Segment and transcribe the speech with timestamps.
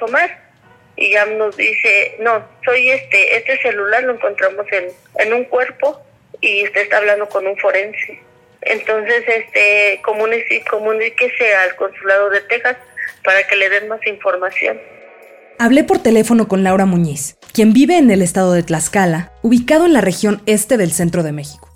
[0.00, 0.36] Omar
[0.96, 4.88] y ya nos dice, no, soy este, este celular lo encontramos en,
[5.24, 6.02] en un cuerpo
[6.40, 8.31] y usted está hablando con un forense.
[8.62, 12.76] Entonces, este, comuníquese, comuníquese al consulado de Texas
[13.24, 14.78] para que le den más información.
[15.58, 19.92] Hablé por teléfono con Laura Muñiz, quien vive en el estado de Tlaxcala, ubicado en
[19.92, 21.68] la región este del centro de México.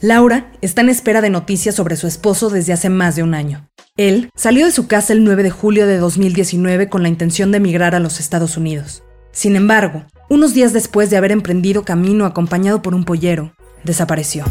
[0.00, 3.68] Laura está en espera de noticias sobre su esposo desde hace más de un año.
[3.96, 7.58] Él salió de su casa el 9 de julio de 2019 con la intención de
[7.58, 9.04] emigrar a los Estados Unidos.
[9.30, 13.54] Sin embargo, unos días después de haber emprendido camino acompañado por un pollero,
[13.84, 14.44] desapareció.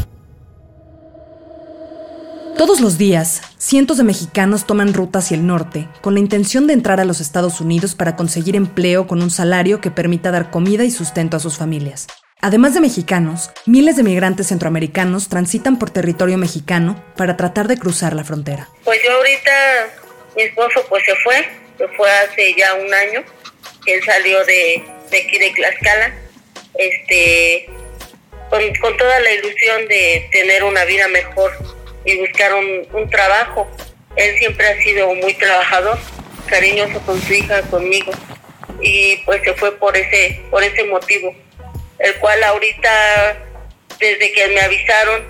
[2.62, 6.74] Todos los días, cientos de mexicanos toman ruta hacia el norte con la intención de
[6.74, 10.84] entrar a los Estados Unidos para conseguir empleo con un salario que permita dar comida
[10.84, 12.06] y sustento a sus familias.
[12.40, 18.14] Además de mexicanos, miles de migrantes centroamericanos transitan por territorio mexicano para tratar de cruzar
[18.14, 18.68] la frontera.
[18.84, 19.50] Pues yo ahorita,
[20.36, 21.44] mi esposo pues se fue,
[21.78, 23.24] se fue hace ya un año,
[23.86, 26.14] él salió de, aquí de Tlaxcala,
[26.78, 27.68] este,
[28.48, 31.71] con, toda la ilusión de tener una vida mejor
[32.04, 33.70] y buscar un, un trabajo.
[34.16, 35.98] Él siempre ha sido muy trabajador,
[36.46, 38.12] cariñoso con su hija, conmigo,
[38.80, 41.34] y pues se fue por ese, por ese motivo
[42.02, 43.36] el cual ahorita,
[43.98, 45.24] desde que me avisaron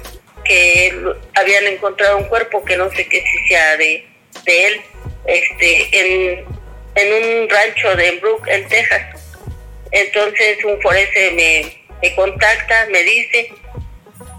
[0.45, 0.93] que
[1.35, 4.07] habían encontrado un cuerpo que no sé qué si sea de,
[4.45, 4.81] de él,
[5.27, 6.45] este, en,
[6.95, 9.03] en un rancho de Brook, en Texas.
[9.91, 13.53] Entonces un forense me, me contacta, me dice,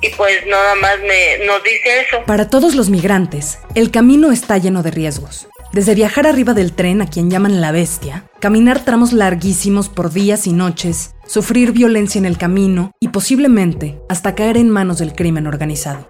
[0.03, 2.23] y pues nada más me, nos dice eso.
[2.25, 5.47] Para todos los migrantes, el camino está lleno de riesgos.
[5.71, 10.45] Desde viajar arriba del tren a quien llaman la bestia, caminar tramos larguísimos por días
[10.45, 15.47] y noches, sufrir violencia en el camino y posiblemente hasta caer en manos del crimen
[15.47, 16.09] organizado.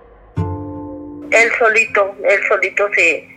[1.29, 3.27] Él solito, él solito se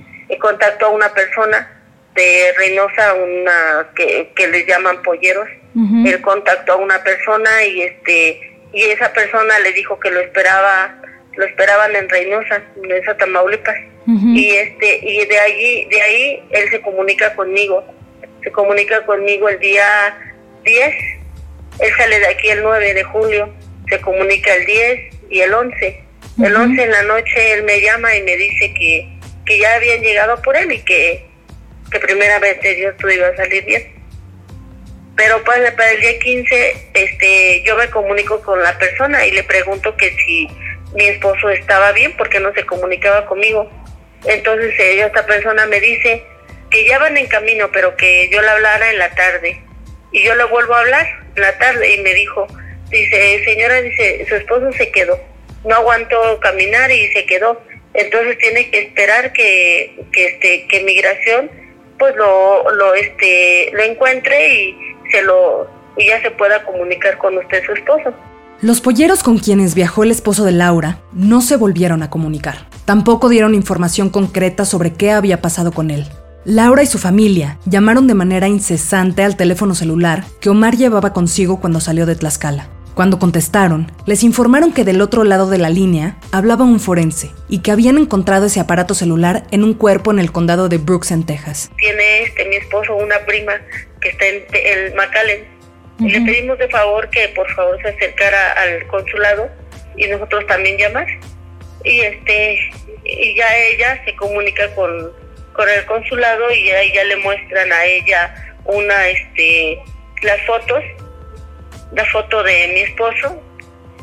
[0.41, 1.71] contactó a una persona
[2.15, 5.49] de Reynosa, una que, que les llaman polleros.
[6.07, 11.01] Él contactó a una persona y este y esa persona le dijo que lo esperaba,
[11.35, 13.75] lo esperaban en Reynosa, en esa Tamaulipas.
[14.07, 17.83] Y este y de allí de ahí él se comunica conmigo.
[18.45, 19.87] Se comunica conmigo el día
[20.63, 20.95] 10
[21.79, 23.53] él sale de aquí el 9 de julio
[23.89, 26.03] se comunica el 10 y el 11
[26.45, 29.09] el 11 en la noche él me llama y me dice que,
[29.45, 31.27] que ya habían llegado por él y que,
[31.91, 33.96] que primeramente Dios todo iba a salir bien
[35.17, 39.43] pero pues para el día 15 este yo me comunico con la persona y le
[39.45, 40.49] pregunto que si
[40.95, 43.71] mi esposo estaba bien porque no se comunicaba conmigo.
[44.25, 46.23] Entonces ella, esta persona me dice
[46.71, 49.61] que ya van en camino, pero que yo le hablara en la tarde.
[50.13, 52.47] Y yo le vuelvo a hablar en la tarde y me dijo,
[52.91, 55.21] dice, señora, dice, su esposo se quedó,
[55.65, 57.63] no aguantó caminar y se quedó.
[57.95, 61.51] Entonces tiene que esperar que, que este, que migración
[61.99, 65.67] pues lo, lo este lo encuentre y se lo
[66.23, 68.13] se pueda comunicar con usted su esposo.
[68.61, 72.67] Los polleros con quienes viajó el esposo de Laura no se volvieron a comunicar.
[72.85, 76.07] Tampoco dieron información concreta sobre qué había pasado con él.
[76.45, 81.61] Laura y su familia llamaron de manera incesante al teléfono celular que Omar llevaba consigo
[81.61, 82.69] cuando salió de Tlaxcala.
[82.97, 87.61] Cuando contestaron, les informaron que del otro lado de la línea hablaba un forense y
[87.61, 91.27] que habían encontrado ese aparato celular en un cuerpo en el condado de Brooks, en
[91.27, 91.71] Texas.
[91.77, 93.53] Tiene este mi esposo una prima
[94.01, 95.45] que está en el McAllen.
[95.99, 99.51] Y le pedimos de favor que por favor se acercara al consulado
[99.99, 101.07] y nosotros también llamar.
[101.85, 102.59] Y este
[103.05, 105.13] y ya ella se comunica con,
[105.53, 109.81] con el consulado y ya, ya le muestran a ella una este
[110.23, 110.83] las fotos
[111.93, 113.43] la foto de mi esposo,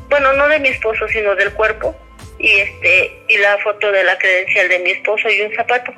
[0.09, 1.95] bueno, no de mi esposo, sino del cuerpo,
[2.39, 5.93] y este y la foto de la credencial de mi esposo y un zapato.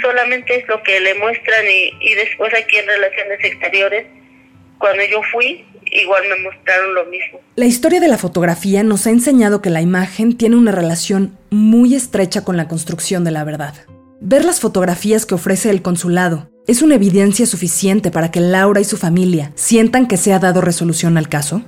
[0.00, 4.06] Solamente es lo que le muestran y, y después aquí en Relaciones Exteriores,
[4.78, 7.40] cuando yo fui, igual me mostraron lo mismo.
[7.56, 11.96] La historia de la fotografía nos ha enseñado que la imagen tiene una relación muy
[11.96, 13.74] estrecha con la construcción de la verdad.
[14.20, 18.84] Ver las fotografías que ofrece el consulado es una evidencia suficiente para que Laura y
[18.84, 21.62] su familia sientan que se ha dado resolución al caso.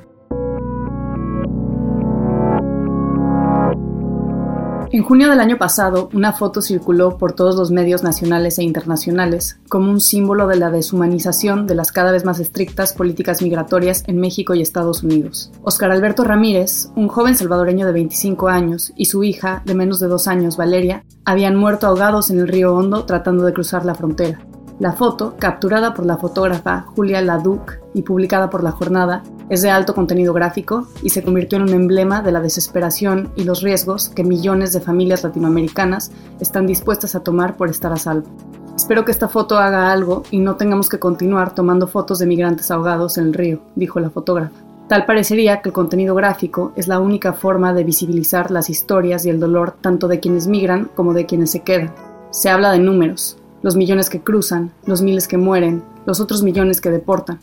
[5.01, 9.59] En junio del año pasado, una foto circuló por todos los medios nacionales e internacionales
[9.71, 14.21] como un símbolo de la deshumanización de las cada vez más estrictas políticas migratorias en
[14.21, 15.53] México y Estados Unidos.
[15.63, 20.07] Oscar Alberto Ramírez, un joven salvadoreño de 25 años, y su hija, de menos de
[20.09, 24.41] dos años, Valeria, habían muerto ahogados en el río Hondo tratando de cruzar la frontera.
[24.81, 29.71] La foto, capturada por la fotógrafa Julia Laduc y publicada por La Jornada, es de
[29.71, 34.09] alto contenido gráfico y se convirtió en un emblema de la desesperación y los riesgos
[34.09, 38.29] que millones de familias latinoamericanas están dispuestas a tomar por estar a salvo.
[38.77, 42.71] Espero que esta foto haga algo y no tengamos que continuar tomando fotos de migrantes
[42.71, 44.55] ahogados en el río, dijo la fotógrafa.
[44.89, 49.31] Tal parecería que el contenido gráfico es la única forma de visibilizar las historias y
[49.31, 51.93] el dolor tanto de quienes migran como de quienes se quedan.
[52.31, 56.81] Se habla de números, los millones que cruzan, los miles que mueren, los otros millones
[56.81, 57.41] que deportan.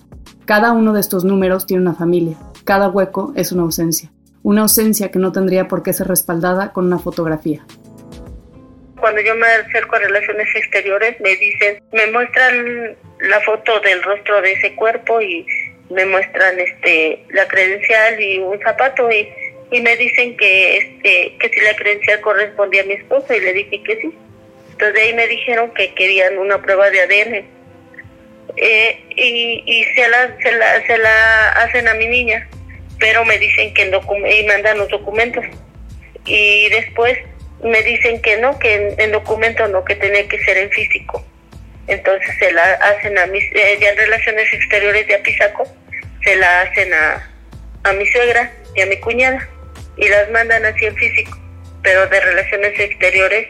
[0.48, 4.10] Cada uno de estos números tiene una familia, cada hueco es una ausencia,
[4.44, 7.66] una ausencia que no tendría por qué ser respaldada con una fotografía.
[8.98, 14.42] Cuando yo me acerco a relaciones exteriores me dicen, me muestran la foto del rostro
[14.42, 15.46] de ese cuerpo y
[15.90, 19.28] me muestran este la credencial y un zapato y,
[19.70, 23.52] y me dicen que este que si la credencial correspondía a mi esposa y le
[23.52, 24.18] dije que sí
[24.78, 27.57] entonces de ahí me dijeron que querían una prueba de ADN.
[28.58, 32.48] Eh, y, y se, la, se, la, se la hacen a mi niña,
[33.00, 35.46] pero me dicen que en y mandan los documentos.
[36.26, 37.18] Y después
[37.64, 41.24] me dicen que no, que en, documento no, que tenía que ser en físico.
[41.88, 45.64] Entonces se la hacen a mis, eh, ya en Relaciones Exteriores de Apizaco,
[46.24, 47.32] se la hacen a,
[47.84, 49.48] a mi suegra y a mi cuñada
[49.96, 51.38] y las mandan así en físico.
[51.84, 53.48] Pero de Relaciones Exteriores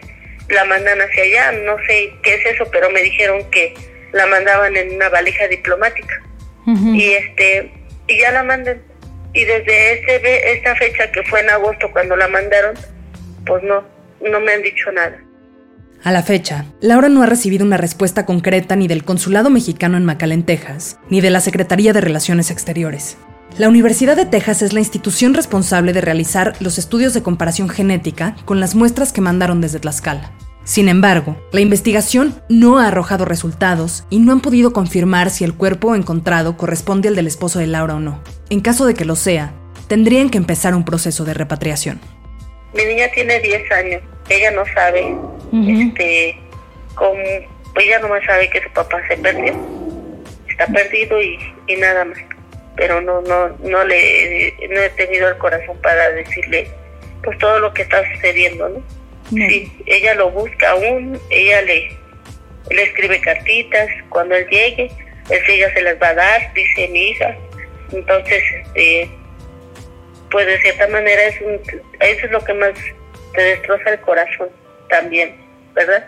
[0.50, 3.74] la mandan hacia allá, no sé qué es eso, pero me dijeron que
[4.18, 6.22] la mandaban en una valija diplomática.
[6.66, 7.72] Y este
[8.08, 8.82] y ya la mandan.
[9.34, 12.76] Y desde ese esta fecha que fue en agosto cuando la mandaron,
[13.46, 13.84] pues no,
[14.22, 15.18] no me han dicho nada.
[16.04, 20.06] A la fecha, Laura no ha recibido una respuesta concreta ni del Consulado Mexicano en
[20.06, 23.18] McAllen, Texas, ni de la Secretaría de Relaciones Exteriores.
[23.58, 28.36] La Universidad de Texas es la institución responsable de realizar los estudios de comparación genética
[28.46, 30.32] con las muestras que mandaron desde Tlaxcala.
[30.68, 35.56] Sin embargo, la investigación no ha arrojado resultados y no han podido confirmar si el
[35.56, 38.22] cuerpo encontrado corresponde al del esposo de Laura o no.
[38.50, 39.54] En caso de que lo sea,
[39.88, 42.02] tendrían que empezar un proceso de repatriación.
[42.74, 45.16] Mi niña tiene 10 años, ella no sabe,
[45.54, 46.38] este,
[46.96, 47.14] cómo,
[47.80, 49.56] ella nomás sabe que su papá se perdió,
[50.50, 52.18] está perdido y, y nada más.
[52.76, 56.68] Pero no no no le no he tenido el corazón para decirle
[57.24, 58.84] pues todo lo que está sucediendo no,
[59.30, 61.90] sí ella lo busca aún ella le
[62.70, 64.92] le escribe cartitas cuando él llegue
[65.30, 67.36] él ella se las va a dar dice mi hija
[67.92, 69.10] entonces este
[70.30, 71.54] pues de cierta manera es un,
[72.00, 72.74] eso es lo que más
[73.34, 74.50] te destroza el corazón
[74.90, 75.36] también
[75.74, 76.08] verdad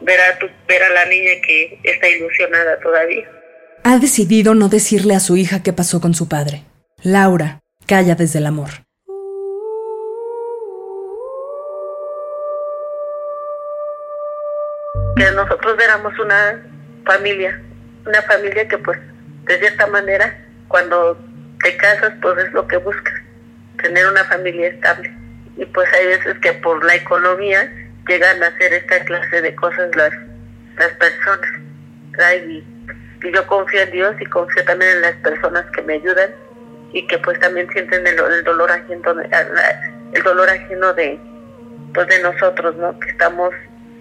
[0.00, 3.28] ver a tu, ver a la niña que está ilusionada todavía
[3.84, 6.62] ha decidido no decirle a su hija qué pasó con su padre.
[7.02, 8.68] Laura calla desde el amor.
[15.18, 16.62] Que nosotros éramos una
[17.04, 17.60] familia,
[18.06, 18.98] una familia que pues
[19.44, 20.36] de cierta manera
[20.68, 21.18] cuando
[21.62, 23.14] te casas pues es lo que buscas,
[23.82, 25.12] tener una familia estable.
[25.56, 27.68] Y pues hay veces que por la economía
[28.06, 30.12] llegan a hacer esta clase de cosas las,
[30.76, 31.50] las personas.
[32.48, 32.64] Y,
[33.24, 36.30] y yo confío en Dios y confío también en las personas que me ayudan
[36.92, 39.14] y que pues también sienten el, el dolor ajeno
[40.14, 41.18] el dolor ajeno de
[41.92, 43.52] pues de nosotros no que estamos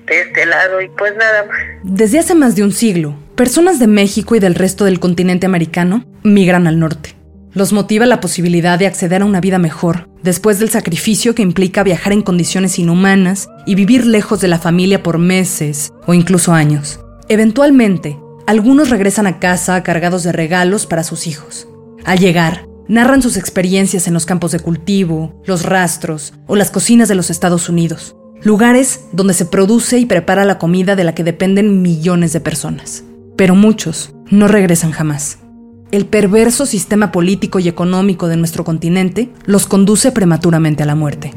[0.07, 1.57] de este lado y pues nada más.
[1.83, 6.03] Desde hace más de un siglo personas de México y del resto del continente americano
[6.23, 7.15] migran al norte.
[7.53, 11.83] Los motiva la posibilidad de acceder a una vida mejor después del sacrificio que implica
[11.83, 16.99] viajar en condiciones inhumanas y vivir lejos de la familia por meses o incluso años.
[17.29, 21.67] Eventualmente algunos regresan a casa cargados de regalos para sus hijos.
[22.05, 27.07] Al llegar narran sus experiencias en los campos de cultivo, los rastros o las cocinas
[27.07, 31.23] de los Estados Unidos, lugares donde se produce y prepara la comida de la que
[31.23, 33.03] dependen millones de personas.
[33.35, 35.39] Pero muchos no regresan jamás.
[35.91, 41.33] El perverso sistema político y económico de nuestro continente los conduce prematuramente a la muerte.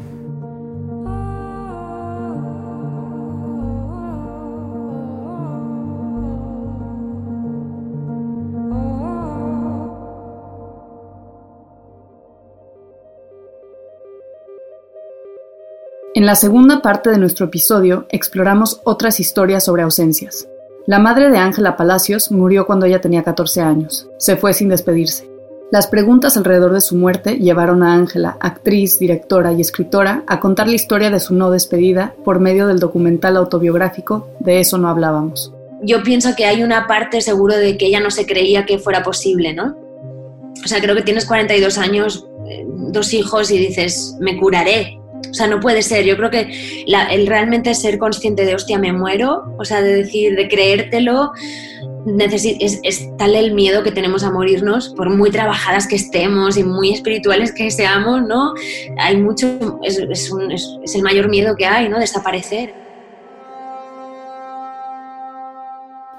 [16.13, 20.49] En la segunda parte de nuestro episodio exploramos otras historias sobre ausencias.
[20.85, 24.09] La madre de Ángela Palacios murió cuando ella tenía 14 años.
[24.19, 25.31] Se fue sin despedirse.
[25.71, 30.67] Las preguntas alrededor de su muerte llevaron a Ángela, actriz, directora y escritora, a contar
[30.67, 35.53] la historia de su no despedida por medio del documental autobiográfico De eso no hablábamos.
[35.81, 39.05] Yo pienso que hay una parte seguro de que ella no se creía que fuera
[39.05, 39.77] posible, ¿no?
[40.65, 45.35] O sea, creo que tienes 42 años, eh, dos hijos y dices, me curaré, o
[45.35, 46.05] sea, no puede ser.
[46.05, 50.37] Yo creo que el realmente ser consciente de, hostia, me muero, o sea, de decir,
[50.37, 51.33] de creértelo,
[52.19, 56.65] es, es, tal el miedo que tenemos a morirnos, por muy trabajadas que estemos y
[56.65, 58.55] muy espirituales que seamos, ¿no?
[58.99, 61.99] Hay mucho, es, es el mayor miedo que hay, ¿no?
[61.99, 62.75] Desaparecer.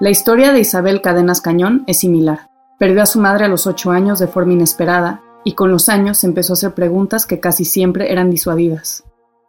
[0.00, 2.48] La historia de Isabel Cadenas Cañón es similar.
[2.76, 6.24] Perdió a su madre a los ocho años de forma inesperada y con los años
[6.24, 9.04] empezó a hacer preguntas que casi siempre eran disuadidas.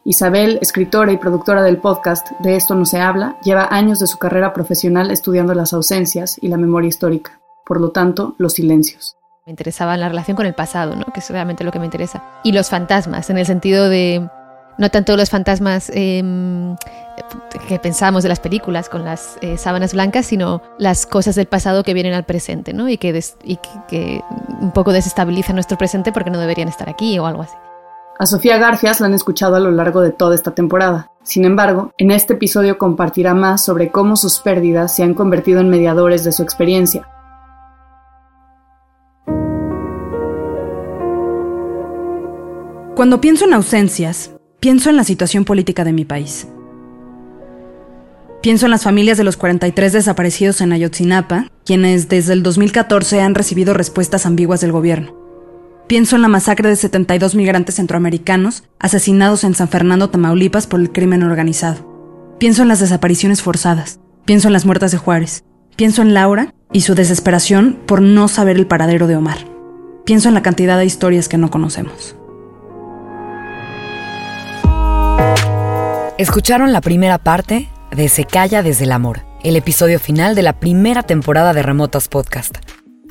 [0.06, 4.18] Isabel, escritora y productora del podcast De esto no se habla, lleva años de su
[4.18, 9.16] carrera profesional estudiando las ausencias y la memoria histórica, por lo tanto, los silencios.
[9.46, 11.06] Me interesaba la relación con el pasado, ¿no?
[11.14, 12.24] que es realmente lo que me interesa.
[12.44, 14.28] Y los fantasmas, en el sentido de
[14.78, 16.76] no tanto los fantasmas em,
[17.68, 21.84] que pensamos de las películas con las eh, sábanas blancas, sino las cosas del pasado
[21.84, 22.90] que vienen al presente, ¿no?
[22.90, 24.22] Y que, y que,
[24.60, 27.56] un poco desestabilizan nuestro presente porque no deberían estar aquí o algo así.
[28.20, 31.12] A Sofía Garfias la han escuchado a lo largo de toda esta temporada.
[31.24, 35.70] Sin embargo, en este episodio compartirá más sobre cómo sus pérdidas se han convertido en
[35.70, 37.08] mediadores de su experiencia.
[42.96, 46.48] Cuando pienso en ausencias, Pienso en la situación política de mi país.
[48.44, 53.36] Pienso en las familias de los 43 desaparecidos en Ayotzinapa, quienes desde el 2014 han
[53.36, 55.16] recibido respuestas ambiguas del gobierno.
[55.88, 60.92] Pienso en la masacre de 72 migrantes centroamericanos asesinados en San Fernando, Tamaulipas por el
[60.92, 62.36] crimen organizado.
[62.38, 64.02] Pienso en las desapariciones forzadas.
[64.26, 65.46] Pienso en las muertas de Juárez.
[65.78, 69.38] Pienso en Laura y su desesperación por no saber el paradero de Omar.
[70.04, 72.18] Pienso en la cantidad de historias que no conocemos.
[76.18, 80.54] Escucharon la primera parte de Se calla desde el amor, el episodio final de la
[80.54, 82.58] primera temporada de Remotas Podcast.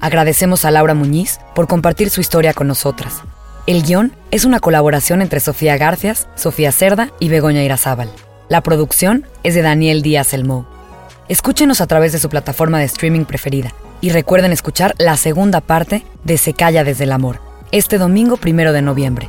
[0.01, 3.23] Agradecemos a Laura Muñiz por compartir su historia con nosotras.
[3.67, 8.11] El guion es una colaboración entre Sofía Garcias, Sofía Cerda y Begoña Irazábal.
[8.49, 10.67] La producción es de Daniel Díaz Elmo.
[11.29, 16.05] Escúchenos a través de su plataforma de streaming preferida y recuerden escuchar la segunda parte
[16.25, 19.29] de Se calla desde el amor, este domingo primero de noviembre.